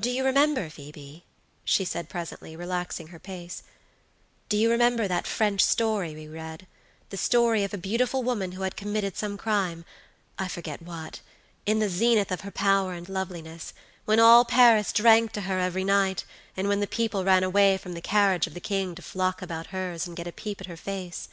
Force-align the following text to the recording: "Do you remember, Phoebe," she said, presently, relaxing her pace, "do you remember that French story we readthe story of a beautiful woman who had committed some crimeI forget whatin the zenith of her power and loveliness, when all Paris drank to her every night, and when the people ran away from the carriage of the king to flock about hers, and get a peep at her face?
"Do 0.00 0.10
you 0.10 0.24
remember, 0.24 0.70
Phoebe," 0.70 1.22
she 1.66 1.84
said, 1.84 2.08
presently, 2.08 2.56
relaxing 2.56 3.08
her 3.08 3.18
pace, 3.18 3.62
"do 4.48 4.56
you 4.56 4.70
remember 4.70 5.06
that 5.06 5.26
French 5.26 5.62
story 5.62 6.14
we 6.14 6.24
readthe 6.26 6.64
story 7.14 7.62
of 7.62 7.74
a 7.74 7.76
beautiful 7.76 8.22
woman 8.22 8.52
who 8.52 8.62
had 8.62 8.74
committed 8.74 9.18
some 9.18 9.36
crimeI 9.36 9.84
forget 10.48 10.80
whatin 10.80 11.78
the 11.78 11.90
zenith 11.90 12.32
of 12.32 12.40
her 12.40 12.50
power 12.50 12.94
and 12.94 13.10
loveliness, 13.10 13.74
when 14.06 14.18
all 14.18 14.46
Paris 14.46 14.94
drank 14.94 15.32
to 15.32 15.42
her 15.42 15.58
every 15.58 15.84
night, 15.84 16.24
and 16.56 16.66
when 16.66 16.80
the 16.80 16.86
people 16.86 17.22
ran 17.22 17.42
away 17.44 17.76
from 17.76 17.92
the 17.92 18.00
carriage 18.00 18.46
of 18.46 18.54
the 18.54 18.60
king 18.60 18.94
to 18.94 19.02
flock 19.02 19.42
about 19.42 19.66
hers, 19.76 20.06
and 20.06 20.16
get 20.16 20.26
a 20.26 20.32
peep 20.32 20.58
at 20.62 20.66
her 20.68 20.76
face? 20.78 21.28